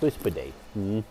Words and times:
Puss 0.00 0.16
på 0.16 0.28
dig. 0.28 0.52
Mm. 0.74 1.02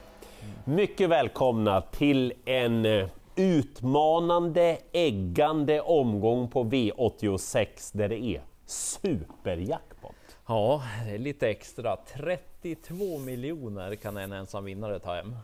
Mycket 0.65 1.09
välkomna 1.09 1.81
till 1.81 2.33
en 2.45 2.85
eh, 2.85 3.07
utmanande, 3.35 4.77
äggande 4.91 5.81
omgång 5.81 6.49
på 6.49 6.63
V86 6.63 7.67
där 7.93 8.09
det 8.09 8.23
är 8.23 8.41
superjackpot. 8.65 10.15
Ja, 10.47 10.83
det 11.05 11.11
är 11.11 11.17
lite 11.17 11.49
extra. 11.49 11.97
32 12.13 13.19
miljoner 13.19 13.95
kan 13.95 14.17
en 14.17 14.31
ensam 14.31 14.65
vinnare 14.65 14.99
ta 14.99 15.15
hem. 15.15 15.35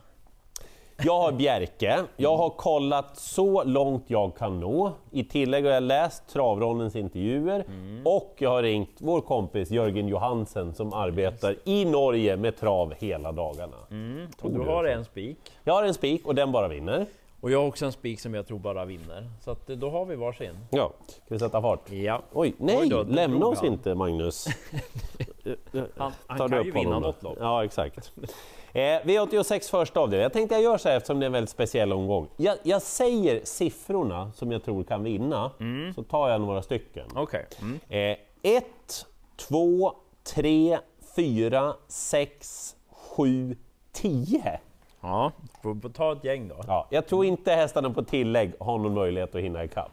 Jag 1.02 1.20
har 1.20 1.32
Bjerke, 1.32 2.04
jag 2.16 2.36
har 2.36 2.50
kollat 2.50 3.18
så 3.18 3.64
långt 3.64 4.04
jag 4.06 4.36
kan 4.36 4.60
nå. 4.60 4.92
I 5.10 5.24
tillägg 5.24 5.64
har 5.64 5.72
jag 5.72 5.82
läst 5.82 6.28
Travronnens 6.28 6.96
intervjuer 6.96 7.64
och 8.04 8.34
jag 8.38 8.50
har 8.50 8.62
ringt 8.62 8.96
vår 8.98 9.20
kompis 9.20 9.70
Jörgen 9.70 10.08
Johansen 10.08 10.74
som 10.74 10.92
arbetar 10.92 11.56
i 11.64 11.84
Norge 11.84 12.36
med 12.36 12.56
trav 12.56 12.94
hela 12.98 13.32
dagarna. 13.32 13.76
Och 14.42 14.50
du 14.50 14.58
har 14.58 14.84
en 14.84 15.04
spik. 15.04 15.38
Jag 15.64 15.74
har 15.74 15.84
en 15.84 15.94
spik 15.94 16.26
och 16.26 16.34
den 16.34 16.52
bara 16.52 16.68
vinner. 16.68 17.06
Och 17.40 17.50
jag 17.50 17.58
har 17.60 17.66
också 17.66 17.86
en 17.86 17.92
spik 17.92 18.20
som 18.20 18.34
jag 18.34 18.46
tror 18.46 18.58
bara 18.58 18.84
vinner. 18.84 19.30
Så 19.44 19.50
att 19.50 19.70
eh, 19.70 19.76
då 19.76 19.90
har 19.90 20.04
vi 20.04 20.16
varsin. 20.16 20.58
Ja, 20.70 20.92
ska 21.08 21.34
vi 21.34 21.38
sätta 21.38 21.62
fart? 21.62 21.90
Ja. 21.92 22.22
Oj, 22.32 22.54
nej, 22.58 22.78
Oj 22.80 22.88
då, 22.88 23.02
lämna 23.02 23.46
oss 23.46 23.58
han. 23.58 23.66
inte 23.72 23.94
Magnus. 23.94 24.46
Han, 25.96 26.12
han 26.26 26.38
Tar 26.38 26.48
du 26.48 26.56
kan 26.56 26.64
ju 26.64 26.70
vinna 26.70 26.98
något 26.98 27.22
lopp. 27.22 27.36
Ja, 27.40 27.64
exakt. 27.64 28.12
Eh, 28.76 29.00
V86 29.04 29.70
första 29.70 30.00
avdelning. 30.00 30.22
Jag 30.22 30.32
tänkte 30.32 30.54
jag 30.54 30.62
gör 30.64 30.78
så 30.78 30.88
här 30.88 30.96
eftersom 30.96 31.20
det 31.20 31.24
är 31.24 31.26
en 31.26 31.32
väldigt 31.32 31.50
speciell 31.50 31.92
omgång. 31.92 32.28
Jag, 32.36 32.56
jag 32.62 32.82
säger 32.82 33.40
siffrorna 33.44 34.32
som 34.32 34.52
jag 34.52 34.64
tror 34.64 34.84
kan 34.84 35.02
vinna, 35.04 35.50
Mm. 35.60 35.94
så 35.94 36.02
tar 36.02 36.28
jag 36.28 36.40
några 36.40 36.62
stycken. 36.62 37.06
Okej. 37.14 37.46
Mm. 37.60 37.80
Eh, 37.88 38.16
1, 38.42 38.64
2, 39.36 39.92
3, 40.34 40.78
4, 41.16 41.74
6, 41.88 42.76
7, 43.16 43.56
10. 43.92 44.60
Ja, 45.00 45.32
får 45.62 45.88
ta 45.88 46.12
ett 46.12 46.24
gäng 46.24 46.48
då. 46.48 46.56
Ja, 46.66 46.86
jag 46.90 47.06
tror 47.06 47.24
inte 47.24 47.52
hästarna 47.52 47.90
på 47.90 48.02
tillägg 48.02 48.52
har 48.60 48.78
någon 48.78 48.94
möjlighet 48.94 49.34
att 49.34 49.40
hinna 49.40 49.64
ikapp. 49.64 49.92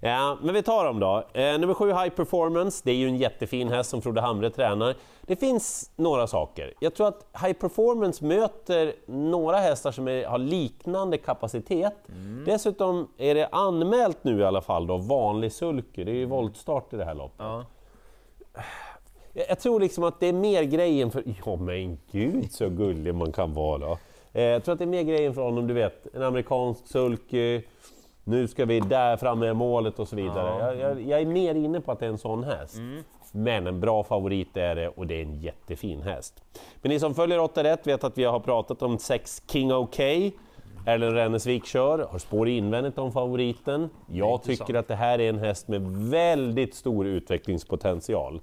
Ja, 0.00 0.38
men 0.42 0.54
vi 0.54 0.62
tar 0.62 0.84
dem 0.84 1.00
då. 1.00 1.24
Eh, 1.32 1.58
nummer 1.58 1.74
7 1.74 1.86
High 1.86 2.08
Performance, 2.08 2.82
det 2.84 2.90
är 2.90 2.96
ju 2.96 3.08
en 3.08 3.16
jättefin 3.16 3.68
häst 3.68 3.90
som 3.90 4.02
Frode 4.02 4.20
Hamre 4.20 4.50
tränar. 4.50 4.94
Det 5.22 5.36
finns 5.36 5.90
några 5.96 6.26
saker. 6.26 6.74
Jag 6.80 6.94
tror 6.94 7.08
att 7.08 7.26
High 7.42 7.52
Performance 7.52 8.24
möter 8.24 8.94
några 9.06 9.56
hästar 9.56 9.92
som 9.92 10.08
är, 10.08 10.26
har 10.26 10.38
liknande 10.38 11.18
kapacitet. 11.18 11.94
Dessutom 12.46 13.08
är 13.16 13.34
det 13.34 13.48
anmält 13.52 14.24
nu 14.24 14.40
i 14.40 14.44
alla 14.44 14.60
fall 14.60 14.86
då, 14.86 14.96
vanlig 14.96 15.52
sulky, 15.52 16.04
det 16.04 16.10
är 16.10 16.14
ju 16.14 16.26
voltstart 16.26 16.92
i 16.92 16.96
det 16.96 17.04
här 17.04 17.14
loppet. 17.14 17.38
Ja. 17.38 17.64
Jag, 19.32 19.46
jag 19.48 19.60
tror 19.60 19.80
liksom 19.80 20.04
att 20.04 20.20
det 20.20 20.26
är 20.26 20.32
mer 20.32 20.62
grejen 20.62 21.10
för... 21.10 21.22
Ja 21.44 21.56
men 21.56 21.98
gud 22.10 22.52
så 22.52 22.68
gullig 22.68 23.14
man 23.14 23.32
kan 23.32 23.54
vara 23.54 23.78
då. 23.78 23.98
Eh, 24.32 24.42
jag 24.42 24.64
tror 24.64 24.72
att 24.72 24.78
det 24.78 24.84
är 24.84 24.86
mer 24.86 25.02
grejen 25.02 25.34
för 25.34 25.42
honom, 25.42 25.66
du 25.66 25.74
vet, 25.74 26.14
en 26.14 26.22
amerikansk 26.22 26.86
sulky, 26.86 27.62
nu 28.28 28.48
ska 28.48 28.64
vi 28.64 28.80
där 28.80 29.16
framme 29.16 29.48
i 29.48 29.54
målet 29.54 29.98
och 29.98 30.08
så 30.08 30.16
vidare. 30.16 30.58
Jag, 30.58 30.76
jag, 30.78 31.02
jag 31.02 31.20
är 31.20 31.26
mer 31.26 31.54
inne 31.54 31.80
på 31.80 31.92
att 31.92 32.00
det 32.00 32.06
är 32.06 32.10
en 32.10 32.18
sån 32.18 32.44
häst. 32.44 32.76
Men 33.32 33.66
en 33.66 33.80
bra 33.80 34.04
favorit 34.04 34.56
är 34.56 34.74
det 34.74 34.88
och 34.88 35.06
det 35.06 35.14
är 35.14 35.22
en 35.22 35.40
jättefin 35.40 36.02
häst. 36.02 36.42
Men 36.82 36.90
ni 36.90 37.00
som 37.00 37.14
följer 37.14 37.38
8 37.38 37.64
rätt 37.64 37.86
vet 37.86 38.04
att 38.04 38.18
vi 38.18 38.24
har 38.24 38.40
pratat 38.40 38.82
om 38.82 38.98
6 38.98 39.42
King 39.46 39.72
OK. 39.72 40.00
Erlend 40.86 41.14
Rennesvik 41.14 41.66
kör, 41.66 41.98
har 41.98 42.18
spår 42.18 42.48
invändigt 42.48 42.98
om 42.98 43.12
favoriten. 43.12 43.90
Jag 44.10 44.42
tycker 44.42 44.74
att 44.74 44.88
det 44.88 44.94
här 44.94 45.20
är 45.20 45.28
en 45.28 45.38
häst 45.38 45.68
med 45.68 45.82
väldigt 46.10 46.74
stor 46.74 47.06
utvecklingspotential. 47.06 48.40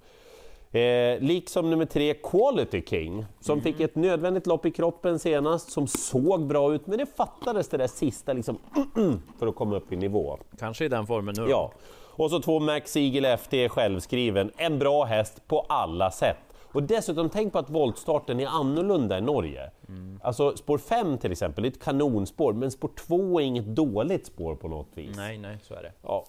Eh, 0.76 1.20
liksom 1.20 1.70
nummer 1.70 1.86
tre, 1.86 2.14
Quality 2.14 2.82
King, 2.86 3.26
som 3.40 3.62
fick 3.62 3.80
ett 3.80 3.96
nödvändigt 3.96 4.48
lopp 4.48 4.66
i 4.66 4.72
kroppen 4.72 5.20
senast, 5.20 5.72
som 5.72 5.88
såg 5.88 6.48
bra 6.48 6.74
ut, 6.74 6.88
men 6.88 6.98
det 6.98 7.06
fattades 7.06 7.70
det 7.70 7.78
där 7.78 7.88
sista 7.88 8.34
liksom, 8.34 8.58
för 9.40 9.48
att 9.48 9.56
komma 9.56 9.76
upp 9.76 9.94
i 9.94 9.96
nivå. 9.96 10.38
Kanske 10.60 10.86
i 10.86 10.88
den 10.88 11.08
formen 11.08 11.36
nu. 11.38 11.48
Ja. 11.50 11.72
Och 12.18 12.30
så 12.30 12.40
två 12.40 12.60
Max 12.60 12.98
Eagle 12.98 13.38
FT 13.38 13.70
självskriven, 13.70 14.52
en 14.58 14.80
bra 14.80 15.04
häst 15.04 15.48
på 15.48 15.60
alla 15.60 16.12
sätt. 16.12 16.38
Och 16.72 16.84
dessutom 16.84 17.30
tänk 17.30 17.54
på 17.54 17.60
att 17.60 17.70
voltstarten 17.70 18.40
är 18.40 18.48
annorlunda 18.48 19.18
i 19.18 19.22
Norge. 19.22 19.72
Alltså 20.22 20.58
spår 20.58 20.78
5 20.78 21.18
till 21.18 21.32
exempel, 21.32 21.62
det 21.62 21.68
är 21.68 21.72
ett 21.72 21.84
kanonspår, 21.84 22.54
men 22.54 22.72
spår 22.72 22.90
2 23.08 23.40
är 23.40 23.44
inget 23.44 23.66
dåligt 23.66 24.26
spår 24.26 24.56
på 24.56 24.68
något 24.68 24.90
vis. 24.94 25.18
Nej, 25.18 25.38
nej, 25.38 25.58
så 25.64 25.74
är 25.74 25.84
det. 25.84 25.92
Ja. 26.02 26.26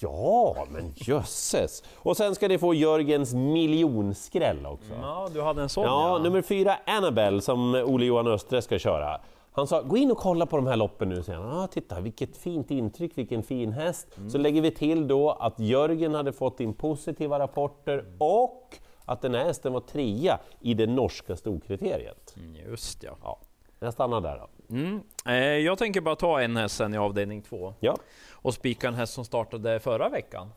Ja, 0.00 0.66
men 0.70 0.92
jösses! 0.96 1.82
Och 1.96 2.16
sen 2.16 2.34
ska 2.34 2.48
ni 2.48 2.58
få 2.58 2.74
Jörgens 2.74 3.34
miljonskräll 3.34 4.66
också. 4.66 4.92
Ja, 5.02 5.28
du 5.32 5.42
hade 5.42 5.62
en 5.62 5.68
sån 5.68 5.84
Ja, 5.84 6.18
nummer 6.22 6.42
fyra, 6.42 6.76
Annabelle, 6.86 7.40
som 7.40 7.74
Ole 7.74 8.04
Johan 8.04 8.26
Östre 8.26 8.62
ska 8.62 8.78
köra. 8.78 9.20
Han 9.52 9.66
sa, 9.66 9.82
gå 9.82 9.96
in 9.96 10.10
och 10.10 10.18
kolla 10.18 10.46
på 10.46 10.56
de 10.56 10.66
här 10.66 10.76
loppen 10.76 11.08
nu, 11.08 11.22
säger 11.22 11.38
han. 11.38 11.58
Ah, 11.58 11.66
titta, 11.66 12.00
vilket 12.00 12.36
fint 12.36 12.70
intryck, 12.70 13.18
vilken 13.18 13.42
fin 13.42 13.72
häst. 13.72 14.06
Så 14.32 14.38
lägger 14.38 14.62
vi 14.62 14.70
till 14.70 15.08
då 15.08 15.30
att 15.30 15.60
Jörgen 15.60 16.14
hade 16.14 16.32
fått 16.32 16.60
in 16.60 16.74
positiva 16.74 17.38
rapporter 17.38 18.04
och 18.18 18.76
att 19.04 19.22
den 19.22 19.34
här 19.34 19.44
hästen 19.44 19.72
var 19.72 19.80
trea 19.80 20.38
i 20.60 20.74
det 20.74 20.86
norska 20.86 21.36
storkriteriet. 21.36 22.34
Mm, 22.36 22.56
Just 22.70 23.02
ja. 23.02 23.10
Ja, 23.22 23.38
jag 23.78 23.92
stannar 23.92 24.20
där 24.20 24.38
då. 24.38 24.74
Mm. 24.74 25.00
Eh, 25.26 25.34
jag 25.34 25.78
tänker 25.78 26.00
bara 26.00 26.16
ta 26.16 26.40
en 26.40 26.56
häst 26.56 26.76
sen 26.76 26.94
i 26.94 26.98
avdelning 26.98 27.42
två. 27.42 27.74
Ja, 27.80 27.96
och 28.32 28.54
spika 28.54 28.88
en 28.88 28.94
häst 28.94 29.12
som 29.12 29.24
startade 29.24 29.80
förra 29.80 30.08
veckan. 30.08 30.50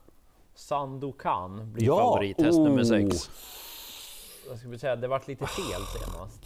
Sandokan 0.54 1.72
blir 1.72 1.86
Ja, 1.86 1.98
favorithäst 1.98 2.58
oh. 2.58 2.64
nummer 2.64 2.84
6. 2.84 3.30
Jag 4.48 4.58
skulle 4.58 4.78
säga, 4.78 4.96
det 4.96 5.08
vart 5.08 5.28
lite 5.28 5.46
fel 5.46 5.82
senast. 6.00 6.40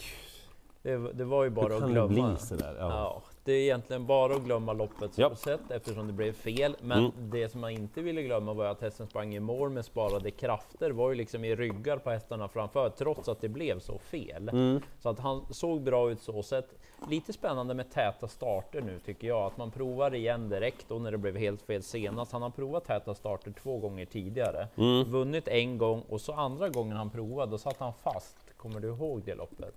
Det, 0.82 1.12
det 1.12 1.25
var 1.25 1.44
ju 1.44 1.50
bara 1.50 1.76
att 1.76 1.91
glömma. 1.91 2.09
bli 2.09 2.47
sådär? 2.47 2.76
Ja. 2.78 2.88
Ja, 2.88 3.22
det 3.46 3.52
är 3.52 3.60
egentligen 3.62 4.06
bara 4.06 4.34
att 4.34 4.42
glömma 4.42 4.72
loppet 4.72 5.14
så 5.14 5.20
Ja. 5.22 5.34
sett 5.36 5.70
eftersom 5.70 6.06
det 6.06 6.12
blev 6.12 6.32
fel. 6.32 6.76
Men 6.82 6.98
Mm. 6.98 7.12
det 7.30 7.48
som 7.48 7.60
man 7.60 7.70
inte 7.70 8.02
ville 8.02 8.22
glömma 8.22 8.52
var 8.54 8.64
att 8.66 8.80
hästen 8.80 9.06
sprang 9.06 9.34
i 9.34 9.40
mål 9.40 9.70
med 9.70 9.84
sparade 9.84 10.30
krafter. 10.30 10.90
var 10.90 11.08
ju 11.10 11.14
liksom 11.16 11.44
i 11.44 11.54
ryggar 11.56 11.98
på 11.98 12.10
hästarna 12.10 12.48
framför 12.48 12.90
trots 12.90 13.28
att 13.28 13.40
det 13.40 13.48
blev 13.48 13.78
så 13.78 13.98
fel. 13.98 14.48
Mm. 14.48 14.80
Så 14.98 15.08
att 15.08 15.18
han 15.18 15.46
såg 15.50 15.82
bra 15.82 16.10
ut 16.10 16.20
så 16.22 16.42
sett. 16.42 16.74
Lite 17.10 17.32
spännande 17.32 17.74
med 17.74 17.90
täta 17.90 18.28
starter 18.28 18.80
nu 18.80 18.98
tycker 18.98 19.28
jag. 19.28 19.42
Att 19.42 19.56
man 19.56 19.70
provar 19.70 20.14
igen 20.14 20.48
direkt 20.48 20.88
då 20.88 20.98
när 20.98 21.10
det 21.12 21.18
blev 21.18 21.36
helt 21.36 21.62
fel 21.62 21.82
senast. 21.82 22.32
Han 22.32 22.42
har 22.42 22.50
provat 22.50 22.84
täta 22.84 23.14
starter 23.14 23.50
två 23.62 23.78
gånger 23.78 24.04
tidigare. 24.06 24.68
Mm. 24.76 25.04
Vunnit 25.10 25.48
en 25.48 25.78
gång 25.78 26.02
och 26.08 26.20
så 26.20 26.32
andra 26.32 26.68
gången 26.68 26.96
han 26.96 27.10
provade 27.10 27.50
då 27.50 27.58
satt 27.58 27.78
han 27.78 27.92
fast. 28.02 28.36
Kommer 28.56 28.80
du 28.80 28.88
ihåg 28.88 29.22
det 29.24 29.34
loppet? 29.34 29.74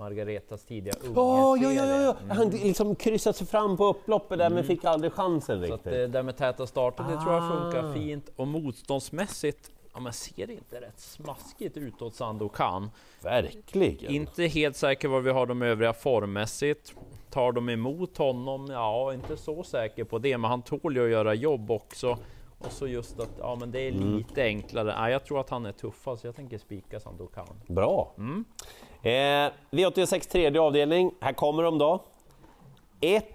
Margaretas 0.00 0.64
tidiga 0.64 0.94
ja, 1.14 1.52
ungeserie. 1.56 1.74
ja, 1.90 2.02
ja, 2.02 2.16
ja. 2.28 2.34
Han 2.34 2.50
liksom 2.50 2.94
kryssade 2.94 3.34
sig 3.36 3.46
fram 3.46 3.76
på 3.76 3.86
upploppet 3.86 4.38
där 4.38 4.50
men 4.50 4.64
fick 4.64 4.84
aldrig 4.84 5.12
chansen 5.12 5.58
Så 5.60 5.64
riktigt. 5.72 5.84
det 5.92 6.06
där 6.06 6.22
med 6.22 6.36
täta 6.36 6.66
starter, 6.66 7.04
det 7.04 7.20
tror 7.22 7.34
jag 7.34 7.48
funkar 7.62 7.90
Ah. 7.90 7.94
fint. 7.94 8.30
Och 8.36 8.46
motståndsmässigt, 8.48 9.70
ja 9.94 10.00
men 10.00 10.12
ser 10.12 10.46
det 10.46 10.52
inte 10.52 10.80
rätt 10.80 11.00
smaskigt 11.00 11.76
ut 11.76 12.02
åt 12.02 12.14
Sandokan? 12.14 12.90
Verkligen! 13.22 14.12
Inte 14.14 14.44
helt 14.44 14.76
säker 14.76 15.08
var 15.08 15.20
vi 15.20 15.30
har 15.30 15.46
de 15.46 15.62
övriga 15.62 15.92
formmässigt. 15.92 16.94
Tar 17.30 17.52
de 17.52 17.68
emot 17.68 18.18
honom? 18.18 18.66
Ja, 18.70 19.14
inte 19.14 19.36
så 19.36 19.62
säker 19.62 20.04
på 20.04 20.18
det, 20.18 20.38
men 20.38 20.50
han 20.50 20.62
tål 20.62 20.96
ju 20.96 21.04
att 21.04 21.10
göra 21.10 21.34
jobb 21.34 21.70
också. 21.70 22.18
Och 22.60 22.72
så 22.72 22.86
just 22.86 23.20
att, 23.20 23.30
ja 23.38 23.56
men 23.60 23.70
det 23.70 23.80
är 23.80 23.92
Mm. 23.92 24.16
lite 24.16 24.42
enklare. 24.42 24.94
Ja, 24.98 25.10
jag 25.10 25.24
tror 25.24 25.40
att 25.40 25.50
han 25.50 25.66
är 25.66 25.72
tuffast, 25.72 26.20
så 26.20 26.26
jag 26.28 26.36
tänker 26.36 26.58
spika 26.58 27.00
Sandokan. 27.00 27.46
Bra! 27.66 28.12
Mm. 28.18 28.44
Eh, 29.02 29.52
V86 29.70 30.30
tredje 30.30 30.60
avdelning, 30.60 31.12
här 31.20 31.32
kommer 31.32 31.62
de 31.62 31.78
då. 31.78 32.02
1, 33.00 33.26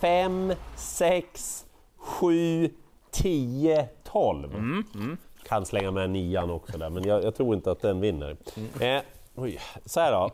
5, 0.00 0.52
6, 0.76 1.66
7, 1.96 2.70
10, 3.10 3.88
12. 4.04 4.54
Mm, 4.54 5.16
Kan 5.44 5.66
slänga 5.66 5.90
med 5.90 6.10
nian 6.10 6.50
också 6.50 6.78
där, 6.78 6.90
men 6.90 7.04
jag, 7.04 7.24
jag 7.24 7.34
tror 7.34 7.54
inte 7.54 7.70
att 7.70 7.80
den 7.80 8.00
vinner. 8.00 8.36
Mm. 8.56 8.96
Eh, 8.96 9.02
oj, 9.34 9.60
så 9.84 10.00
här 10.00 10.12
då. 10.12 10.30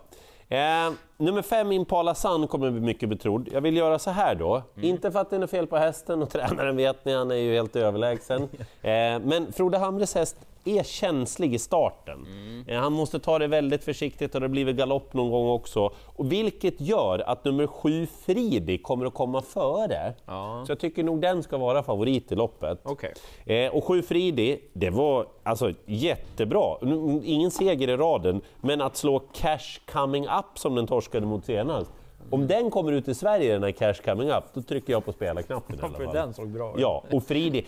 Eh, 0.48 0.92
nummer 1.16 1.42
fem 1.42 1.72
Impala 1.72 2.14
Sun 2.14 2.46
kommer 2.48 2.70
bli 2.70 2.80
mycket 2.80 3.08
betrodd. 3.08 3.48
Jag 3.52 3.60
vill 3.60 3.76
göra 3.76 3.98
så 3.98 4.10
här 4.10 4.34
då, 4.34 4.54
Mm. 4.76 4.88
inte 4.88 5.10
för 5.12 5.20
att 5.20 5.30
det 5.30 5.36
är 5.36 5.40
något 5.40 5.50
fel 5.50 5.66
på 5.66 5.76
hästen 5.76 6.22
och 6.22 6.30
tränaren 6.32 6.76
vet 6.76 7.04
ni, 7.04 7.14
han 7.14 7.30
är 7.30 7.34
ju 7.34 7.54
helt 7.54 7.76
överlägsen. 7.76 8.48
Eh, 8.82 9.20
men 9.24 9.52
Frode 9.52 9.78
Hamres 9.78 10.14
häst 10.14 10.36
är 10.64 10.82
känslig 10.82 11.54
i 11.54 11.58
starten. 11.58 12.26
Mm. 12.26 12.64
Eh, 12.68 12.80
han 12.80 12.92
måste 12.92 13.18
ta 13.18 13.38
det 13.38 13.46
väldigt 13.46 13.84
försiktigt 13.84 14.34
och 14.34 14.40
det 14.40 14.48
blir 14.48 14.64
väl 14.64 14.74
galopp 14.74 15.14
någon 15.14 15.30
gång 15.30 15.48
också. 15.48 15.90
Och 16.04 16.32
vilket 16.32 16.80
gör 16.80 17.18
att 17.26 17.44
nummer 17.44 17.66
sju 17.66 18.06
Fridi 18.06 18.78
kommer 18.78 19.06
att 19.06 19.14
komma 19.14 19.42
före. 19.42 20.14
Ja. 20.26 20.62
Så 20.66 20.72
jag 20.72 20.78
tycker 20.78 21.02
nog 21.04 21.20
den 21.20 21.42
ska 21.42 21.56
vara 21.58 21.82
favorit 21.82 22.32
i 22.32 22.34
loppet. 22.34 22.80
Okej. 22.82 23.12
Eh, 23.46 23.74
och 23.74 23.84
7 23.84 24.02
Fridi, 24.02 24.60
det 24.72 24.90
var 24.90 25.26
alltså 25.42 25.72
jättebra. 25.86 26.76
Ingen 27.24 27.50
seger 27.50 27.88
i 27.88 27.96
raden, 27.96 28.40
men 28.60 28.80
att 28.80 28.96
slå 28.96 29.18
Cash 29.18 29.80
Coming 29.92 30.24
Up 30.24 30.58
som 30.58 30.74
den 30.74 30.86
torskade 30.86 31.26
mot 31.26 31.44
senast. 31.44 31.90
Om 32.30 32.46
den 32.46 32.70
kommer 32.70 32.92
ut 32.92 33.08
i 33.08 33.14
Sverige, 33.14 33.52
den 33.52 33.62
här 33.62 33.70
Cash 33.70 33.94
Coming 34.04 34.30
Up, 34.30 34.44
då 34.54 34.62
trycker 34.62 34.92
jag 34.92 35.04
på 35.04 35.12
spelarknappen 35.12 35.78
i 35.78 35.82
alla 35.82 35.98
fall. 35.98 36.14
den 36.14 36.34
såg 36.34 36.48
bra 36.48 36.74
ut. 36.74 36.80
Ja, 36.80 37.04
och 37.12 37.24
Fridi, 37.24 37.66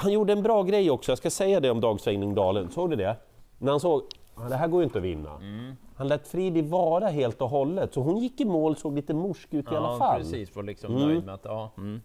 han 0.00 0.12
gjorde 0.12 0.32
en 0.32 0.42
bra 0.42 0.62
grej 0.62 0.90
också, 0.90 1.10
jag 1.10 1.18
ska 1.18 1.30
säga 1.30 1.60
det 1.60 1.70
om 1.70 1.80
Dagsvängning 1.80 2.34
Dalen, 2.34 2.70
såg 2.70 2.90
du 2.90 2.96
det? 2.96 3.16
När 3.58 3.70
han 3.70 3.80
såg 3.80 4.02
det 4.48 4.54
här 4.56 4.68
går 4.68 4.80
ju 4.80 4.84
inte 4.84 4.98
att 4.98 5.04
vinna. 5.04 5.40
Han 5.96 6.08
lät 6.08 6.28
Fridi 6.28 6.62
vara 6.62 7.06
helt 7.06 7.42
och 7.42 7.48
hållet, 7.48 7.94
så 7.94 8.00
hon 8.00 8.18
gick 8.18 8.40
i 8.40 8.44
mål 8.44 8.76
såg 8.76 8.94
lite 8.94 9.14
morsk 9.14 9.54
ut 9.54 9.64
i 9.64 9.68
alla 9.74 9.88
Ja, 9.92 9.98
fall. 9.98 10.18
precis. 10.20 10.56
Var 10.56 10.62
liksom 10.62 10.94
nöjd 10.94 11.24
med 11.24 11.34
att, 11.34 11.44
ja. 11.44 11.70
Mm. 11.76 12.00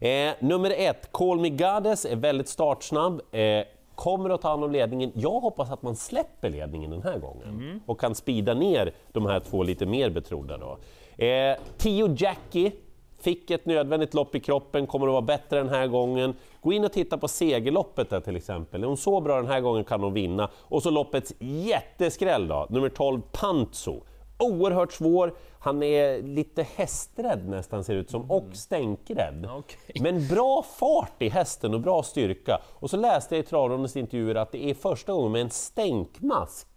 Eh, 0.00 0.34
nummer 0.40 0.74
ett, 0.76 1.12
Call 1.12 1.40
Me 1.40 1.48
Goddess 1.50 2.04
är 2.04 2.16
väldigt 2.16 2.48
startsnabb. 2.48 3.20
Eh, 3.32 3.64
kommer 3.94 4.30
att 4.30 4.40
ta 4.42 4.48
hand 4.48 4.64
om 4.64 4.70
ledningen. 4.72 5.12
Jag 5.14 5.40
hoppas 5.40 5.70
att 5.70 5.82
man 5.82 5.96
släpper 5.96 6.50
ledningen 6.50 6.90
den 6.90 7.02
här 7.02 7.18
gången 7.18 7.80
och 7.86 8.00
kan 8.00 8.14
spida 8.14 8.54
ner 8.54 8.92
de 9.12 9.26
här 9.26 9.40
två 9.40 9.62
lite 9.62 9.86
mer 9.86 10.10
betrodda. 10.10 10.58
Då. 10.58 10.78
Eh, 11.24 11.56
Tio 11.76 12.14
Jackie 12.18 12.72
fick 13.20 13.50
ett 13.50 13.66
nödvändigt 13.66 14.14
lopp 14.14 14.34
i 14.34 14.40
kroppen, 14.40 14.86
kommer 14.86 15.06
att 15.06 15.12
vara 15.12 15.22
bättre 15.22 15.58
den 15.58 15.68
här 15.68 15.86
gången. 15.86 16.34
Gå 16.60 16.72
in 16.72 16.84
och 16.84 16.92
titta 16.92 17.18
på 17.18 17.28
segerloppet 17.28 18.10
där 18.10 18.20
till 18.20 18.36
exempel. 18.36 18.82
Är 18.82 18.86
hon 18.86 18.96
så 18.96 19.20
bra 19.20 19.36
den 19.36 19.46
här 19.46 19.60
gången 19.60 19.84
kan 19.84 20.02
hon 20.02 20.12
vinna. 20.12 20.50
Och 20.54 20.82
så 20.82 20.90
loppets 20.90 21.34
jätteskräll 21.38 22.48
då, 22.48 22.66
nummer 22.70 22.88
12 22.88 23.20
Pantso. 23.32 24.00
Oerhört 24.38 24.92
svår, 24.92 25.34
han 25.60 25.82
är 25.82 26.22
lite 26.22 26.66
hästrädd 26.76 27.48
nästan 27.48 27.84
ser 27.84 27.94
det 27.94 28.00
ut 28.00 28.10
som, 28.10 28.30
och 28.30 28.44
stänkrädd. 28.52 29.48
Okej. 29.50 30.02
Men 30.02 30.28
bra 30.28 30.62
fart 30.62 31.22
i 31.22 31.28
hästen 31.28 31.74
och 31.74 31.80
bra 31.80 32.02
styrka. 32.02 32.60
Och 32.64 32.90
så 32.90 32.96
läste 32.96 33.36
jag 33.36 33.44
i 33.44 33.46
travrondens 33.46 33.96
intervjuer 33.96 34.34
att 34.34 34.52
det 34.52 34.70
är 34.70 34.74
första 34.74 35.12
gången 35.12 35.32
med 35.32 35.40
en 35.40 35.50
stänkmask 35.50 36.68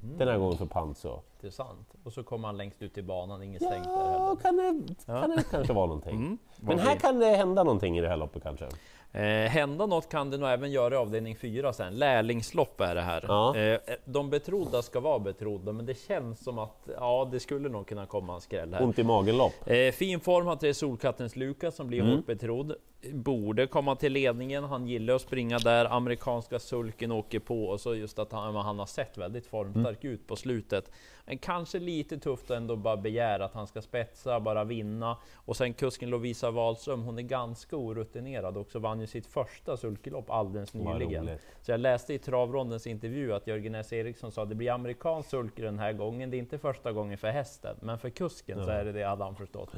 den 0.00 0.28
här 0.28 0.38
gången 0.38 0.58
för 0.58 0.66
Panzo. 0.66 1.20
Intressant. 1.46 1.94
Och 2.04 2.12
så 2.12 2.22
kommer 2.22 2.48
han 2.48 2.56
längst 2.56 2.82
ut 2.82 2.98
i 2.98 3.02
banan, 3.02 3.42
inget 3.42 3.62
stängt 3.62 3.84
där 3.84 3.90
heller. 3.90 4.12
Ja, 4.14 4.36
kan 4.42 4.56
det, 4.56 4.94
kan 5.06 5.30
det 5.30 5.44
kanske 5.50 5.72
vara 5.72 5.86
någonting. 5.86 6.38
Men 6.60 6.76
vad 6.76 6.86
här 6.86 6.96
kan 6.96 7.18
det 7.18 7.26
hända 7.26 7.64
någonting 7.64 7.98
i 7.98 8.00
det 8.00 8.08
här 8.08 8.16
loppet 8.16 8.42
kanske. 8.42 8.66
Eh, 9.12 9.22
hända 9.50 9.86
något 9.86 10.08
kan 10.08 10.30
det 10.30 10.38
nog 10.38 10.48
även 10.48 10.70
göra 10.70 10.94
i 10.94 10.96
avdelning 10.96 11.36
4 11.36 11.72
sen. 11.72 11.94
Lärlingslopp 11.94 12.80
är 12.80 12.94
det 12.94 13.00
här. 13.00 13.24
Ja. 13.28 13.56
Eh, 13.56 13.80
de 14.04 14.30
betrodda 14.30 14.82
ska 14.82 15.00
vara 15.00 15.18
betrodda, 15.18 15.72
men 15.72 15.86
det 15.86 15.98
känns 16.08 16.44
som 16.44 16.58
att 16.58 16.88
ja, 16.96 17.28
det 17.32 17.40
skulle 17.40 17.68
nog 17.68 17.86
kunna 17.86 18.06
komma 18.06 18.34
en 18.34 18.40
skräll 18.40 18.74
här. 18.74 18.82
Ont 18.82 18.98
i 18.98 19.04
magen-lopp. 19.04 19.52
Eh, 19.66 19.92
fin 19.92 20.20
form 20.20 20.46
har 20.46 20.56
tre 20.56 20.74
Solkattens 20.74 21.36
Lukas 21.36 21.74
som 21.76 21.86
blir 21.86 22.00
Mm. 22.00 22.16
hårt 22.16 22.26
betrodd. 22.26 22.72
Borde 23.12 23.66
komma 23.66 23.96
till 23.96 24.12
ledningen. 24.12 24.64
Han 24.64 24.86
gillar 24.86 25.14
att 25.14 25.22
springa 25.22 25.58
där. 25.58 25.84
Amerikanska 25.84 26.58
sulken 26.58 27.12
åker 27.12 27.38
på 27.38 27.64
och 27.64 27.80
så 27.80 27.94
just 27.94 28.18
att 28.18 28.32
han, 28.32 28.54
han 28.54 28.78
har 28.78 28.86
sett 28.86 29.18
väldigt 29.18 29.46
formstark 29.46 30.04
Mm. 30.04 30.14
ut 30.14 30.26
på 30.26 30.36
slutet. 30.36 30.90
Men 31.26 31.38
kanske 31.38 31.78
lite 31.78 32.18
tufft 32.18 32.44
att 32.50 32.56
ändå 32.56 32.76
bara 32.76 32.96
begära 32.96 33.44
att 33.44 33.54
han 33.54 33.66
ska 33.66 33.82
spetsa, 33.82 34.40
bara 34.40 34.64
vinna. 34.64 35.16
Och 35.34 35.56
sen 35.56 35.74
kusken 35.74 36.10
Lovisa 36.10 36.50
Wahlström, 36.50 37.02
hon 37.02 37.18
är 37.18 37.22
ganska 37.22 37.76
orutinerad 37.76 38.56
också. 38.56 38.78
Vann 38.78 39.00
ju 39.00 39.06
sitt 39.06 39.26
första 39.26 39.76
sulkelopp 39.76 40.30
alldeles 40.30 40.74
nyligen. 40.74 41.30
Så 41.62 41.70
jag 41.70 41.80
läste 41.80 42.14
i 42.14 42.18
travrondens 42.18 42.86
intervju 42.86 43.32
att 43.34 43.46
Jörgen 43.46 43.74
S. 43.74 43.92
Eriksson 43.92 44.32
sa 44.32 44.42
att 44.42 44.48
det 44.48 44.54
blir 44.54 44.70
amerikansk 44.70 45.30
sulke 45.30 45.62
den 45.62 45.78
här 45.78 45.92
gången. 45.92 46.30
Det 46.30 46.36
är 46.36 46.38
inte 46.38 46.58
första 46.58 46.92
gången 46.92 47.18
för 47.18 47.28
hästen, 47.28 47.76
men 47.80 47.98
för 47.98 48.10
kusken 48.10 48.64
så 48.64 48.70
är 48.70 48.84
det 48.84 48.92
det, 48.92 49.02
hade 49.04 49.24
han 49.24 49.36
förstått. 49.36 49.70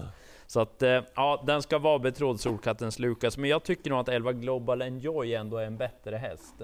Så 0.46 0.60
att, 0.60 0.82
eh, 0.82 1.00
ja, 1.14 1.42
den 1.46 1.62
ska 1.62 1.78
vara 1.78 1.98
betrodd 1.98 2.40
Solkattens 2.40 2.98
Lukas, 3.18 3.38
men 3.38 3.50
jag 3.50 3.62
tycker 3.62 3.90
nog 3.90 3.98
att 4.00 4.08
11 4.08 4.32
Global 4.32 4.82
Enjoy 4.82 5.34
ändå 5.34 5.56
är 5.56 5.66
en 5.66 5.76
bättre 5.76 6.16
häst. 6.16 6.54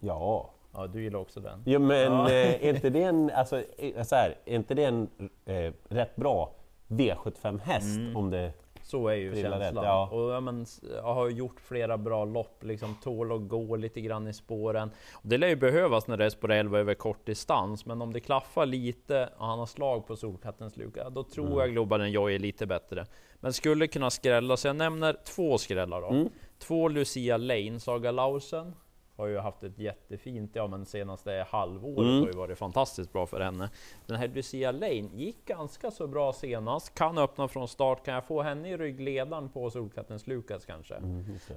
Ja. 0.00 0.50
Ja, 0.74 0.86
du 0.86 1.02
gillar 1.02 1.18
också 1.18 1.40
den? 1.40 1.62
Ja 1.66 1.78
men 1.78 2.12
Ja. 2.12 2.30
eh, 2.30 2.64
är 2.64 2.74
inte 2.74 2.90
det 2.90 3.02
en, 3.02 3.30
alltså, 3.34 3.62
eh, 3.78 4.02
så 4.02 4.14
här, 4.16 4.34
är 4.44 4.54
inte 4.54 4.74
det 4.74 4.84
en 4.84 5.08
eh, 5.46 5.72
rätt 5.88 6.16
bra 6.16 6.50
V75 6.88 7.60
häst 7.60 8.16
om 8.16 8.30
det... 8.30 8.52
Så 8.88 9.08
är 9.08 9.14
ju 9.14 9.34
känslan. 9.34 9.60
rätt, 9.60 9.74
ja. 9.74 10.08
Och, 10.12 10.30
ja, 10.32 10.40
men, 10.40 10.66
jag 10.94 11.14
har 11.14 11.28
gjort 11.28 11.60
flera 11.60 11.98
bra 11.98 12.24
lopp, 12.24 12.64
liksom 12.64 12.94
tål 13.02 13.32
att 13.32 13.48
gå 13.48 13.76
lite 13.76 14.00
grann 14.00 14.28
i 14.28 14.32
spåren. 14.32 14.90
Och 15.12 15.28
det 15.28 15.38
lär 15.38 15.48
ju 15.48 15.56
behövas 15.56 16.06
när 16.06 16.16
det 16.16 16.24
är 16.24 16.30
spår 16.30 16.50
11 16.52 16.78
över 16.78 16.94
kort 16.94 17.26
distans, 17.26 17.86
men 17.86 18.02
om 18.02 18.12
det 18.12 18.20
klaffar 18.20 18.66
lite 18.66 19.28
och 19.38 19.46
han 19.46 19.58
har 19.58 19.66
slag 19.66 20.06
på 20.06 20.16
Solkattens 20.16 20.76
luka, 20.76 21.10
då 21.10 21.22
tror 21.24 21.46
Mm. 21.46 21.58
jag 21.58 21.70
Global 21.70 22.00
Enjoy 22.00 22.34
är 22.34 22.38
lite 22.38 22.66
bättre. 22.66 23.06
Men 23.40 23.52
skulle 23.52 23.86
kunna 23.86 24.10
skrälla, 24.10 24.56
så 24.56 24.68
jag 24.68 24.76
nämner 24.76 25.16
två 25.24 25.58
skrällar 25.58 26.00
då. 26.00 26.08
Mm. 26.08 26.28
Två 26.58 26.88
Lucia 26.88 27.36
Lane, 27.36 27.80
Saga 27.80 28.10
Lausen. 28.10 28.74
Har 29.18 29.26
ju 29.26 29.38
haft 29.38 29.62
ett 29.62 29.78
jättefint, 29.78 30.50
ja 30.54 30.66
men 30.66 30.86
senaste 30.86 31.46
halvåret 31.50 31.98
Mm. 32.08 32.20
har 32.20 32.26
ju 32.26 32.32
varit 32.32 32.58
fantastiskt 32.58 33.12
bra 33.12 33.26
för 33.26 33.40
henne. 33.40 33.70
Den 34.06 34.16
här 34.16 34.28
Lucia 34.28 34.72
Lane 34.72 35.08
gick 35.14 35.44
ganska 35.44 35.90
så 35.90 36.06
bra 36.06 36.32
senast, 36.32 36.94
kan 36.94 37.18
öppna 37.18 37.48
från 37.48 37.68
start. 37.68 38.04
Kan 38.04 38.14
jag 38.14 38.24
få 38.24 38.42
henne 38.42 38.68
i 38.70 38.76
ryggledaren 38.76 39.48
på 39.48 39.70
Solkattens 39.70 40.26
Lukas 40.26 40.64
kanske? 40.64 40.94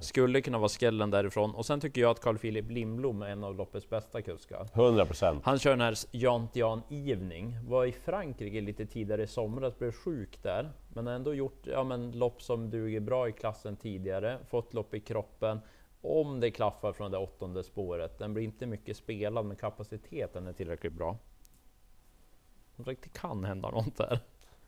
Skulle 0.00 0.40
kunna 0.40 0.58
vara 0.58 0.68
skrällen 0.68 1.10
därifrån. 1.10 1.54
Och 1.54 1.66
sen 1.66 1.80
tycker 1.80 2.00
jag 2.00 2.10
att 2.10 2.20
Carl 2.20 2.38
Philip 2.38 2.70
Lindblom 2.70 3.22
är 3.22 3.26
en 3.28 3.44
av 3.44 3.54
loppets 3.54 3.88
bästa 3.88 4.22
kuskar. 4.22 4.68
100 4.74 5.06
procent. 5.06 5.44
Han 5.44 5.58
kör 5.58 5.70
den 5.70 5.80
här 5.80 5.94
Jant 6.10 6.56
Jan 6.56 6.82
Evening, 6.90 7.56
var 7.68 7.84
i 7.84 7.92
Frankrike 7.92 8.60
lite 8.60 8.86
tidigare 8.86 9.22
i 9.22 9.26
somras, 9.26 9.78
blev 9.78 9.92
sjuk 9.92 10.42
där. 10.42 10.72
Men 10.94 11.06
ändå 11.08 11.34
gjort 11.34 11.66
ja, 11.66 11.84
men, 11.84 12.12
lopp 12.12 12.42
som 12.42 12.70
duger 12.70 13.00
bra 13.00 13.28
i 13.28 13.32
klassen 13.32 13.76
tidigare, 13.76 14.38
fått 14.50 14.74
lopp 14.74 14.94
i 14.94 15.00
kroppen. 15.00 15.60
Om 16.02 16.40
det 16.40 16.50
klaffar 16.50 16.92
från 16.92 17.10
det 17.10 17.18
åttonde 17.18 17.64
spåret, 17.64 18.18
den 18.18 18.34
blir 18.34 18.44
inte 18.44 18.66
mycket 18.66 18.96
spelad 18.96 19.44
men 19.44 19.56
kapaciteten 19.56 20.46
är 20.46 20.52
tillräckligt 20.52 20.92
bra. 20.92 21.16
Som 22.76 22.84
sagt, 22.84 23.02
det 23.02 23.18
kan 23.18 23.44
hända 23.44 23.70
något 23.70 23.96
där. 23.96 24.18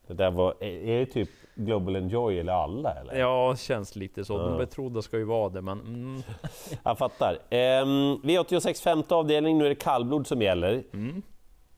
Det 0.06 0.14
där 0.14 0.30
var, 0.30 0.64
är 0.64 0.98
det 0.98 1.06
typ 1.06 1.28
Global 1.54 1.96
Enjoy 1.96 2.38
eller 2.38 2.52
alla 2.52 2.94
eller? 2.94 3.14
Ja, 3.18 3.56
känns 3.56 3.96
lite 3.96 4.24
så. 4.24 4.38
De 4.38 4.58
betrodda 4.58 5.02
ska 5.02 5.18
ju 5.18 5.24
vara 5.24 5.48
det, 5.48 5.62
men 5.62 5.80
mm, 5.80 6.22
Jag 6.82 6.98
fattar. 6.98 7.38
Ehm, 7.50 8.16
V86 8.22 8.82
femte 8.82 9.14
avdelning, 9.14 9.58
nu 9.58 9.64
är 9.64 9.68
det 9.68 9.74
kallblod 9.74 10.26
som 10.26 10.42
gäller. 10.42 10.84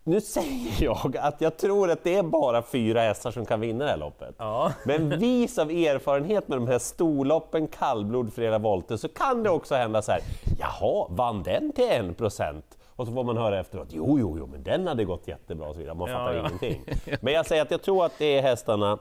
Nu 0.08 0.20
säger 0.20 0.85
jag 0.85 1.17
att 1.17 1.41
jag 1.41 1.56
tror 1.56 1.91
att 1.91 2.05
det 2.05 2.17
är 2.17 2.23
bara 2.23 2.62
fyra 2.62 3.00
hästar 3.00 3.31
som 3.31 3.47
kan 3.47 3.61
vinna 3.61 3.85
det 3.85 3.91
här 3.91 3.97
loppet. 3.97 4.35
ja. 4.38 4.73
Men 4.85 5.19
vis 5.19 5.58
av 5.58 5.70
erfarenhet 5.70 6.49
med 6.49 6.58
de 6.58 6.69
här 6.69 6.79
storloppen, 6.79 7.69
kallblod, 7.69 8.32
flera 8.32 8.58
volter, 8.58 8.97
så 8.97 9.08
kan 9.08 9.43
det 9.43 9.50
också 9.50 9.75
hända 9.75 10.03
så 10.03 10.12
här. 10.12 10.20
Jaha, 10.58 11.06
vann 11.11 11.43
den 11.43 11.73
till 11.73 11.91
en 11.91 12.14
procent? 12.14 12.79
Och 12.97 13.06
så 13.06 13.12
får 13.12 13.25
man 13.25 13.37
höra 13.37 13.61
efteråt, 13.61 13.88
jo, 13.91 14.19
jo, 14.19 14.37
jo, 14.38 14.47
men 14.47 14.62
den 14.62 14.87
hade 14.87 15.05
gått 15.05 15.29
jättebra 15.29 15.69
och 15.69 15.75
så 15.75 15.79
vidare. 15.79 15.94
Man 15.94 16.08
fattar 16.08 16.35
ja. 16.35 16.41
ingenting. 16.41 16.85
Men 17.20 17.32
jag 17.32 17.47
säger 17.47 17.62
att 17.62 17.70
jag 17.70 17.82
tror 17.82 18.05
att 18.05 18.19
det 18.19 18.38
är 18.38 18.43
hästarna 18.43 18.99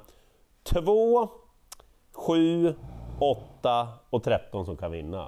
2, 0.64 1.30
7, 2.14 2.76
8 3.20 3.88
och 4.10 4.24
13 4.24 4.66
som 4.66 4.78
kan 4.78 4.92
vinna. 4.92 5.28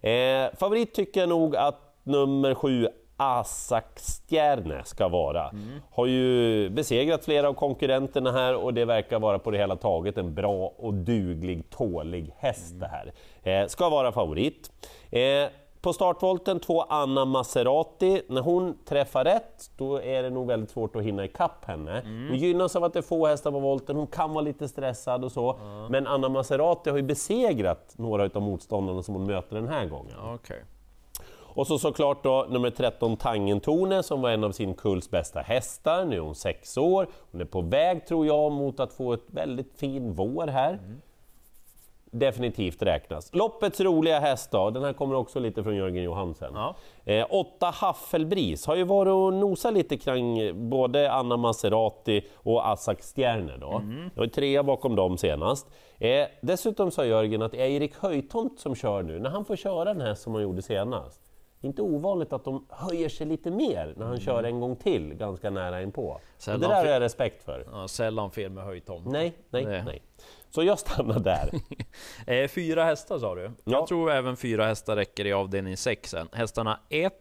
Eh, 0.00 0.56
favorit 0.56 0.94
tycker 0.94 1.20
jag 1.20 1.28
nog 1.28 1.56
att 1.56 2.00
nummer 2.02 2.54
7 2.54 2.88
Asaxstjärne 3.16 4.84
ska 4.84 5.08
vara. 5.08 5.50
Har 5.90 6.06
ju 6.06 6.70
besegrat 6.70 7.24
flera 7.24 7.48
av 7.48 7.54
konkurrenterna 7.54 8.32
här 8.32 8.56
och 8.56 8.74
det 8.74 8.84
verkar 8.84 9.18
vara 9.18 9.38
på 9.38 9.50
det 9.50 9.58
hela 9.58 9.76
taget 9.76 10.18
en 10.18 10.34
bra 10.34 10.72
och 10.76 10.94
duglig, 10.94 11.70
tålig 11.70 12.34
häst 12.38 12.74
det 12.80 12.86
här. 12.86 13.12
Eh, 13.42 13.66
ska 13.66 13.88
vara 13.88 14.12
favorit. 14.12 14.70
Eh, 15.10 15.48
på 15.80 15.92
startvolten 15.92 16.60
två 16.60 16.82
Anna 16.82 17.24
Maserati. 17.24 18.22
När 18.28 18.40
hon 18.42 18.78
träffar 18.84 19.24
rätt, 19.24 19.70
då 19.76 20.02
är 20.02 20.22
det 20.22 20.30
nog 20.30 20.46
väldigt 20.46 20.70
svårt 20.70 20.96
att 20.96 21.02
hinna 21.02 21.24
ikapp 21.24 21.64
henne. 21.64 22.02
Hon 22.04 22.36
gynnas 22.38 22.76
av 22.76 22.84
att 22.84 22.92
det 22.92 22.98
är 22.98 23.02
få 23.02 23.26
hästar 23.26 23.50
på 23.50 23.58
volten, 23.58 23.96
hon 23.96 24.06
kan 24.06 24.30
vara 24.32 24.40
lite 24.44 24.68
stressad 24.68 25.24
och 25.24 25.32
så. 25.32 25.58
Men 25.90 26.06
Anna 26.06 26.28
Maserati 26.28 26.90
har 26.90 26.96
ju 26.96 27.02
besegrat 27.02 27.94
några 27.96 28.30
av 28.34 28.42
motståndarna 28.42 29.02
som 29.02 29.14
hon 29.14 29.26
möter 29.26 29.56
den 29.56 29.68
här 29.68 29.86
gången. 29.86 30.14
okej. 30.34 30.62
Och 31.56 31.66
så 31.66 31.78
såklart 31.78 32.24
då 32.24 32.46
nummer 32.50 32.70
13 32.70 33.16
Tangentone 33.16 34.02
som 34.02 34.22
var 34.22 34.30
en 34.30 34.44
av 34.44 34.52
sin 34.52 34.74
kulls 34.74 35.10
bästa 35.10 35.40
hästar. 35.40 36.04
Nu 36.04 36.16
är 36.16 36.20
hon 36.20 36.34
sex 36.34 36.76
år. 36.76 37.06
Hon 37.32 37.40
är 37.40 37.44
på 37.44 37.60
väg 37.60 38.06
tror 38.06 38.26
jag 38.26 38.52
mot 38.52 38.80
att 38.80 38.92
få 38.92 39.12
ett 39.12 39.24
väldigt 39.26 39.78
fin 39.78 40.12
vår 40.12 40.46
här. 40.46 40.78
Definitivt 42.10 42.82
räknas. 42.82 43.34
Loppets 43.34 43.80
roliga 43.80 44.20
häst 44.20 44.50
då, 44.50 44.70
den 44.70 44.84
här 44.84 44.92
kommer 44.92 45.14
också 45.14 45.40
lite 45.40 45.62
från 45.62 45.76
Jörgen 45.76 46.04
Johansen. 46.04 46.52
Ja. 46.54 46.74
Eh, 47.04 47.26
åtta 47.30 47.66
Haffelbris 47.66 48.66
har 48.66 48.76
ju 48.76 48.84
varit 48.84 49.12
och 49.12 49.32
nosat 49.32 49.74
lite 49.74 49.96
kring 49.96 50.52
både 50.70 51.12
Anna 51.12 51.36
Maserati 51.36 52.26
och 52.34 52.66
Asak 52.68 53.02
Stjärne 53.02 53.56
då. 53.56 53.82
Det 54.14 54.16
var 54.16 54.24
ju 54.24 54.30
trea 54.30 54.62
bakom 54.62 54.96
dem 54.96 55.18
senast. 55.18 55.66
Eh, 55.98 56.26
dessutom 56.40 56.90
sa 56.90 57.04
Jörgen 57.04 57.42
att 57.42 57.52
det 57.52 57.62
är 57.62 57.68
Erik 57.68 57.96
Höjtomt 57.96 58.60
som 58.60 58.74
kör 58.74 59.02
nu, 59.02 59.18
när 59.18 59.30
han 59.30 59.44
får 59.44 59.56
köra 59.56 59.84
den 59.84 60.00
här 60.00 60.14
som 60.14 60.34
han 60.34 60.42
gjorde 60.42 60.62
senast. 60.62 61.20
Inte 61.66 61.82
ovanligt 61.82 62.32
att 62.32 62.44
de 62.44 62.66
höjer 62.68 63.08
sig 63.08 63.26
lite 63.26 63.50
mer 63.50 63.94
när 63.96 64.06
han 64.06 64.20
kör 64.20 64.42
en 64.42 64.60
gång 64.60 64.76
till, 64.76 65.14
ganska 65.14 65.50
nära 65.50 65.82
inpå. 65.82 66.02
Och 66.02 66.20
Sällan 66.38 66.60
det 66.60 66.68
där 66.68 66.74
har 66.74 66.92
jag 66.92 67.00
respekt 67.00 67.42
för. 67.42 67.66
Ja, 67.72 67.88
sällan 67.88 68.30
fel 68.30 68.50
med 68.50 68.64
höjdtomt. 68.64 69.06
Nej, 69.06 69.32
nej, 69.50 69.64
Nej. 69.64 69.82
nej. 69.86 70.02
Så 70.50 70.62
jag 70.62 70.78
stannar 70.78 71.18
där. 71.20 71.50
Eh, 72.26 72.48
fyra 72.48 72.84
hästar 72.84 73.18
sa 73.18 73.34
du? 73.34 73.42
Ja. 73.42 73.50
Jag 73.64 73.86
tror 73.86 74.10
även 74.10 74.36
fyra 74.36 74.66
hästar 74.66 74.96
räcker 74.96 75.26
i 75.26 75.32
avdelning 75.32 75.76
6 75.76 76.10
sen. 76.10 76.28
Hästarna 76.32 76.80
1, 76.88 77.12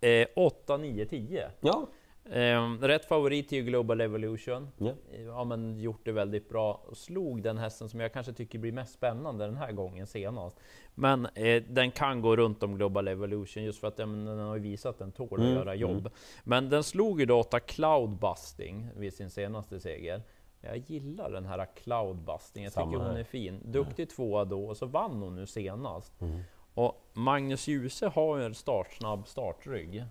eh, 0.00 0.26
8, 0.36 0.76
9, 0.76 1.06
10. 1.06 1.50
Ja, 1.60 1.86
Eh, 2.30 2.72
rätt 2.80 3.04
favorit 3.04 3.52
är 3.52 3.56
ju 3.56 3.62
Global 3.62 4.00
Evolution. 4.00 4.68
Ja. 4.78 4.92
Ja, 5.26 5.44
men 5.44 5.78
gjort 5.80 6.04
det 6.04 6.12
väldigt 6.12 6.48
bra. 6.48 6.80
Och 6.86 6.96
slog 6.96 7.42
den 7.42 7.58
hästen 7.58 7.88
som 7.88 8.00
jag 8.00 8.12
kanske 8.12 8.32
tycker 8.32 8.58
blir 8.58 8.72
mest 8.72 8.94
spännande 8.94 9.44
den 9.44 9.56
här 9.56 9.72
gången 9.72 10.06
senast. 10.06 10.60
Men 10.94 11.26
eh, 11.34 11.62
den 11.68 11.90
kan 11.90 12.20
gå 12.20 12.36
runt 12.36 12.62
om 12.62 12.76
Global 12.76 13.08
Evolution 13.08 13.64
just 13.64 13.80
för 13.80 13.88
att 13.88 13.98
ja, 13.98 14.06
den 14.06 14.38
har 14.38 14.58
visat 14.58 14.90
att 14.90 14.98
den 14.98 15.12
tål 15.12 15.28
att 15.32 15.38
Mm, 15.38 15.54
göra 15.54 15.74
jobb. 15.74 16.10
Men 16.44 16.68
den 16.68 16.84
slog 16.84 17.20
ju 17.20 17.26
då 17.26 17.40
åtta 17.40 17.60
Cloudbusting 17.60 18.88
vid 18.96 19.14
sin 19.14 19.30
senaste 19.30 19.80
seger. 19.80 20.22
Jag 20.60 20.76
gillar 20.76 21.30
den 21.30 21.44
här 21.44 21.66
Cloudbusting. 21.82 22.64
Jag 22.64 22.72
Samma 22.72 22.92
tycker 22.92 23.04
hon 23.04 23.16
är 23.16 23.24
fin. 23.24 23.60
Duktig 23.64 24.10
tvåa 24.10 24.44
då 24.44 24.64
och 24.64 24.76
så 24.76 24.86
vann 24.86 25.22
hon 25.22 25.36
nu 25.36 25.46
senast. 25.46 26.20
Mm. 26.20 26.40
Och 26.74 27.10
Magnus 27.12 27.68
Djuse 27.68 28.06
har 28.06 28.38
ju 28.38 28.44
en 28.44 28.54
startsnabb 28.54 29.26
startrygg. 29.26 30.04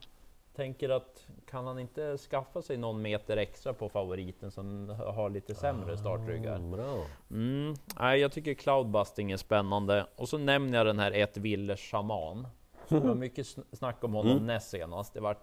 Tänker 0.55 0.89
att 0.89 1.27
kan 1.49 1.67
han 1.67 1.79
inte 1.79 2.17
skaffa 2.17 2.61
sig 2.61 2.77
någon 2.77 3.01
meter 3.01 3.37
extra 3.37 3.73
på 3.73 3.89
favoriten 3.89 4.51
som 4.51 4.89
har 4.89 5.29
lite 5.29 5.55
sämre 5.55 5.97
startryggar? 5.97 6.55
Mm. 6.55 6.79
Mm. 7.31 7.73
Nej, 7.99 8.19
jag 8.19 8.31
tycker 8.31 8.53
cloudbusting 8.53 9.31
är 9.31 9.37
spännande. 9.37 10.05
Och 10.15 10.29
så 10.29 10.37
nämner 10.37 10.77
jag 10.77 10.85
den 10.87 10.99
här 10.99 11.11
ett 11.11 11.37
Willers 11.37 11.91
shaman. 11.91 12.47
Det 12.89 12.99
var 12.99 13.15
mycket 13.15 13.45
sn- 13.45 13.75
snack 13.75 14.03
om 14.03 14.13
honom 14.13 14.45
näst 14.45 14.69
senast. 14.69 15.13
Det 15.13 15.19
var 15.19 15.37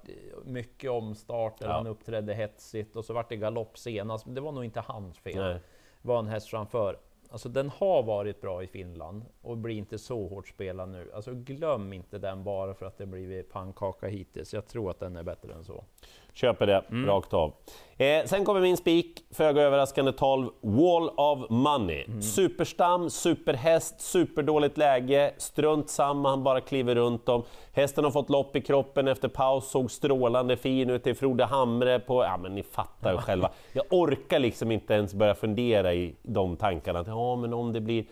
mycket 0.44 0.90
omstart, 0.90 1.58
där 1.58 1.66
Ja. 1.66 1.72
han 1.72 1.86
uppträdde 1.86 2.34
hetsigt 2.34 2.96
och 2.96 3.04
så 3.04 3.12
vart 3.14 3.28
det 3.28 3.36
galopp 3.36 3.78
senast. 3.78 4.26
Men 4.26 4.34
det 4.34 4.40
var 4.40 4.52
nog 4.52 4.64
inte 4.64 4.80
hans 4.80 5.18
fel. 5.18 5.36
Nej. 5.42 5.60
Det 6.02 6.08
var 6.08 6.18
en 6.18 6.26
häst 6.28 6.48
framför. 6.48 6.98
Alltså 7.32 7.48
den 7.48 7.70
har 7.78 8.02
varit 8.02 8.40
bra 8.40 8.62
i 8.62 8.66
Finland 8.66 9.22
och 9.42 9.56
blir 9.56 9.74
inte 9.76 9.98
så 9.98 10.26
hårt 10.28 10.48
spelad 10.48 10.88
nu. 10.88 11.10
Alltså 11.14 11.30
glöm 11.34 11.92
inte 11.92 12.18
den 12.18 12.44
bara 12.44 12.74
för 12.74 12.86
att 12.86 12.98
det 12.98 13.06
blivit 13.06 13.52
pannkaka 13.52 14.06
hittills. 14.06 14.54
Jag 14.54 14.66
tror 14.66 14.90
att 14.90 15.00
den 15.00 15.16
är 15.16 15.22
bättre 15.22 15.52
än 15.54 15.64
så. 15.64 15.84
Köper 16.32 16.66
det, 16.66 16.82
Mm. 16.90 17.06
rakt 17.06 17.34
av. 17.34 17.52
Eh, 17.96 18.24
sen 18.24 18.44
kommer 18.44 18.60
min 18.60 18.76
spik, 18.76 19.24
föga 19.30 19.62
överraskande 19.62 20.12
12, 20.12 20.50
Wall 20.60 21.08
of 21.16 21.50
Money. 21.50 22.04
Mm. 22.04 22.22
Superstam, 22.22 23.10
superhäst, 23.10 24.00
superdåligt 24.00 24.78
läge, 24.78 25.34
strunt 25.38 25.90
samma, 25.90 26.30
han 26.30 26.42
bara 26.44 26.60
kliver 26.60 26.94
runt 26.94 27.26
dem. 27.26 27.42
Hästen 27.72 28.04
har 28.04 28.10
fått 28.10 28.30
lopp 28.30 28.56
i 28.56 28.60
kroppen 28.60 29.08
efter 29.08 29.28
paus, 29.28 29.70
såg 29.70 29.90
strålande 29.90 30.56
fin 30.56 30.90
ut 30.90 31.06
i 31.06 31.14
Frode 31.14 31.44
Hamre 31.44 31.98
på... 32.00 32.24
Ja 32.24 32.36
men 32.36 32.54
ni 32.54 32.62
fattar 32.62 33.12
ju 33.12 33.18
själva. 33.26 33.50
Jag 33.72 33.84
orkar 33.90 34.38
liksom 34.38 34.70
inte 34.70 34.94
ens 34.94 35.14
börja 35.14 35.34
fundera 35.34 35.94
i 35.94 36.14
de 36.22 36.56
tankarna. 36.56 37.04
Ja 37.20 37.36
men 37.36 37.52
om 37.52 37.72
det 37.72 37.80
blir... 37.80 38.04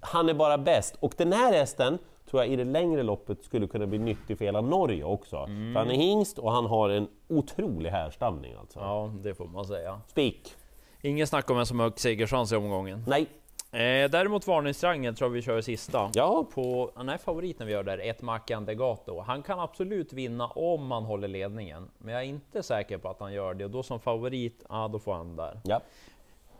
Han 0.00 0.28
är 0.28 0.34
bara 0.34 0.58
bäst. 0.58 0.96
Och 1.00 1.14
den 1.16 1.32
här 1.32 1.52
hästen 1.52 1.98
tror 2.30 2.42
jag 2.42 2.52
i 2.52 2.56
det 2.56 2.64
längre 2.64 3.02
loppet 3.02 3.44
skulle 3.44 3.66
kunna 3.66 3.86
bli 3.86 3.98
nyttig 3.98 4.38
för 4.38 4.44
hela 4.44 4.60
Norge 4.60 5.04
också. 5.04 5.46
För 5.46 5.78
han 5.78 5.90
är 5.90 5.94
hingst 5.94 6.38
och 6.38 6.52
han 6.52 6.66
har 6.66 6.88
en 6.88 7.08
otrolig 7.28 7.90
härstamning 7.90 8.54
alltså. 8.60 8.78
Ja, 8.78 9.12
det 9.22 9.34
får 9.34 9.46
man 9.46 9.64
säga. 9.64 10.00
Spik. 10.06 10.54
Ingen 11.02 11.26
snack 11.26 11.50
om 11.50 11.56
vem 11.56 11.66
som 11.66 11.78
har 11.78 11.86
högst 11.86 11.98
segerchans 11.98 12.52
i 12.52 12.56
omgången. 12.56 13.04
Nej. 13.06 13.26
Eh, 13.70 14.10
däremot 14.10 14.46
varningstriangel 14.46 15.16
tror 15.16 15.30
jag 15.30 15.34
vi 15.34 15.42
kör 15.42 15.60
sista. 15.60 16.10
Ja. 16.14 16.46
På, 16.54 16.90
han 16.94 17.08
är 17.08 17.18
favoriten 17.18 17.66
vi 17.66 17.72
gör 17.72 17.82
där, 17.82 17.98
ett 17.98 18.22
Mackan 18.22 18.64
Degato. 18.64 19.20
Han 19.20 19.42
kan 19.42 19.60
absolut 19.60 20.12
vinna 20.12 20.46
om 20.46 20.90
han 20.90 21.04
håller 21.04 21.28
ledningen. 21.28 21.90
Men 21.98 22.14
jag 22.14 22.22
är 22.22 22.26
inte 22.26 22.62
säker 22.62 22.98
på 22.98 23.08
att 23.08 23.20
han 23.20 23.32
gör 23.32 23.54
det 23.54 23.64
och 23.64 23.70
då 23.70 23.82
som 23.82 24.00
favorit, 24.00 24.64
ja 24.68 24.88
då 24.88 24.98
får 24.98 25.14
han 25.14 25.36
där. 25.36 25.60
Ja. 25.64 25.80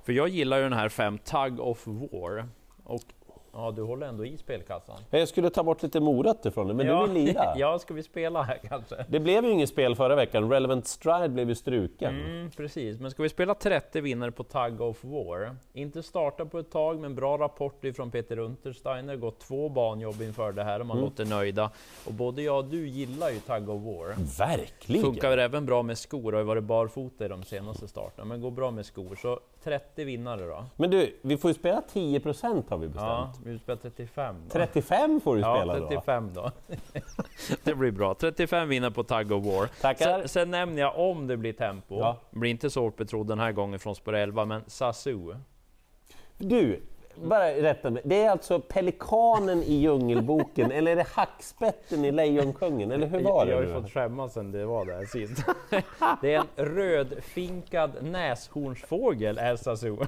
För 0.09 0.13
jag 0.13 0.29
gillar 0.29 0.57
ju 0.57 0.63
den 0.63 0.73
här 0.73 0.89
fem 0.89 1.19
Tug 1.19 1.61
of 1.61 1.87
War. 1.87 2.49
Och 2.85 3.03
ja, 3.53 3.71
du 3.77 3.83
håller 3.83 4.07
ändå 4.07 4.25
i 4.27 4.37
spelkassan. 4.37 4.97
Jag 5.11 5.29
skulle 5.29 5.51
ta 5.51 5.63
bort 5.63 5.83
lite 5.83 6.01
morötter 6.01 6.51
från 6.51 6.69
det, 6.69 6.75
men 6.75 6.87
ja, 6.87 7.07
du 7.07 7.13
vill 7.13 7.25
lira. 7.25 7.55
ja, 7.57 7.79
ska 7.79 7.95
vi 7.95 8.03
spela 8.03 8.43
här 8.43 8.59
kanske? 8.69 9.05
Det 9.09 9.21
blev 9.21 9.45
ju 9.45 9.51
inget 9.51 9.69
spel 9.69 9.95
förra 9.97 10.15
veckan, 10.17 10.51
Relevant 10.51 10.87
Stride 10.87 11.29
blev 11.29 11.49
ju 11.49 11.55
struken. 11.55 12.21
Mm, 12.25 12.51
precis, 12.51 13.01
men 13.01 13.11
ska 13.11 13.23
vi 13.23 13.29
spela 13.29 13.55
30 13.55 14.01
vinnare 14.01 14.31
på 14.31 14.45
Tug 14.45 14.81
of 14.81 15.05
War? 15.05 15.57
Inte 15.73 16.03
starta 16.03 16.47
på 16.47 16.59
ett 16.59 16.71
tag, 16.71 17.01
men 17.01 17.15
bra 17.15 17.39
rapporter 17.39 17.93
från 17.93 18.11
Peter 18.11 18.39
Untersteiner. 18.39 19.17
Gått 19.17 19.41
två 19.41 19.69
banjobb 19.69 20.23
inför 20.23 20.53
det 20.53 20.65
här 20.65 20.81
och 20.81 20.87
man 20.87 20.97
Mm. 20.97 21.11
låter 21.11 21.25
nöjda. 21.25 21.71
Och 22.07 22.13
både 22.13 22.43
jag 22.43 22.59
och 22.59 22.65
du 22.65 22.89
gillar 22.89 23.31
ju 23.31 23.39
Tug 23.41 23.69
of 23.69 23.83
War. 23.83 24.39
Verkligen! 24.39 25.03
Funkar 25.03 25.39
även 25.39 25.67
bra 25.67 25.83
med 25.83 25.99
skor, 25.99 26.33
har 26.33 26.41
ju 26.41 26.47
varit 26.47 26.65
barfota 26.65 27.25
i 27.25 27.29
de 27.29 27.43
senaste 27.43 27.89
starterna, 27.89 28.25
men 28.25 28.41
går 28.41 28.51
bra 28.51 28.71
med 28.71 28.87
skor. 28.87 29.17
Så 29.23 29.41
30 29.69 30.05
vinnare 30.05 30.47
då. 30.47 30.65
Men 30.77 30.91
du, 30.91 31.19
vi 31.23 31.37
får 31.37 31.51
ju 31.51 31.55
spela 31.55 31.83
10% 31.93 32.65
har 32.71 32.79
vi 32.79 32.89
bestämt. 32.89 33.07
Ja, 33.09 33.33
vi 33.45 33.51
vill 33.51 33.61
spela 33.61 33.79
35 33.79 34.37
då. 34.45 34.51
35 34.51 35.21
får 35.21 35.35
du 35.37 35.41
Ja, 35.41 35.57
spela 35.57 35.79
då. 35.79 35.89
35 35.89 36.31
då. 36.35 36.51
det 37.65 37.75
blir 37.75 37.91
bra. 37.91 38.15
35 38.15 38.69
vinner 38.69 38.91
på 38.91 39.05
Tug 39.05 39.33
of 39.33 39.45
War. 39.47 39.67
Tackar. 39.81 40.19
Sen, 40.19 40.29
sen 40.29 40.51
nämner 40.51 40.83
jag 40.83 40.99
om 40.99 41.27
det 41.27 41.37
blir 41.37 41.53
tempo. 41.53 41.99
Ja. 41.99 42.17
Blir 42.31 42.51
inte 42.51 42.71
så 42.71 42.81
hårt 42.81 42.97
betrodd 42.97 43.27
den 43.27 43.39
här 43.41 43.53
gången 43.53 43.79
från 43.79 43.95
spår 43.95 44.15
11, 44.15 44.45
men 44.45 44.63
Sasu. 44.67 45.35
Du, 46.39 46.83
bara 47.23 47.51
rätta 47.51 47.91
mig. 47.91 48.03
Det 48.05 48.25
är 48.25 48.31
alltså 48.31 48.61
pelikanen 48.61 49.63
i 49.63 49.75
Djungelboken, 49.75 50.73
eller 50.73 50.93
är 50.93 50.97
det 50.97 51.07
hackspetten 51.09 52.05
i 52.05 52.13
Lejonkungen? 52.13 52.91
Eller 52.91 53.07
hur 53.07 53.21
var 53.21 53.45
det? 53.45 53.51
Jag 53.51 53.59
har 53.59 53.65
ju 53.65 53.83
fått 53.83 53.93
skämmas 53.93 54.33
sen 54.33 54.53
det 54.53 54.67
var 54.67 54.85
där 54.85 55.07
sist. 55.07 55.45
det 56.23 56.35
är 56.35 56.39
en 56.57 56.65
rödfinkad 56.65 57.91
näshornsfågel, 58.03 59.39
är 59.39 59.57
Sasu. 59.57 59.97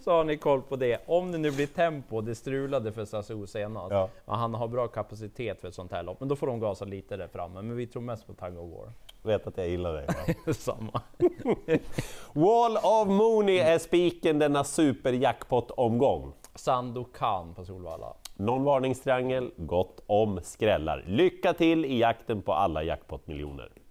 Så 0.00 0.10
har 0.10 0.24
ni 0.24 0.36
koll 0.36 0.62
på 0.62 0.76
det. 0.76 1.02
Om 1.06 1.32
det 1.32 1.38
nu 1.38 1.50
blir 1.50 1.66
tempo, 1.66 2.20
det 2.20 2.34
strulade 2.34 2.92
för 2.92 3.04
Sasu 3.04 3.46
senast. 3.46 3.92
Ja. 3.92 4.08
Han 4.26 4.54
har 4.54 4.68
bra 4.68 4.88
kapacitet 4.88 5.60
för 5.60 5.68
ett 5.68 5.74
sånt 5.74 5.92
här 5.92 6.02
lopp, 6.02 6.20
men 6.20 6.28
då 6.28 6.36
får 6.36 6.46
de 6.46 6.60
gasa 6.60 6.84
lite 6.84 7.16
där 7.16 7.28
framme. 7.28 7.62
Men 7.62 7.76
vi 7.76 7.86
tror 7.86 8.02
mest 8.02 8.26
på 8.26 8.34
Tug 8.34 8.58
of 8.58 8.70
War. 8.70 8.92
Vet 9.26 9.46
att 9.46 9.58
jag 9.58 9.68
gillar 9.68 9.92
dig. 9.92 10.06
Ja. 10.46 10.52
Samma. 10.52 11.00
Wall 12.32 12.76
of 12.76 13.08
Mooney 13.08 13.58
är 13.58 13.78
spiken 13.78 14.38
denna 14.38 14.64
superjackpot-omgång. 14.64 16.32
Sandokan 16.54 17.54
på 17.54 17.64
Solvalla. 17.64 18.16
Någon 18.36 18.64
varningstriangel, 18.64 19.50
gott 19.56 20.00
om 20.06 20.40
skrällar. 20.42 21.04
Lycka 21.06 21.52
till 21.52 21.84
i 21.84 21.98
jakten 21.98 22.42
på 22.42 22.52
alla 22.52 22.82
jackpot-miljoner! 22.82 23.85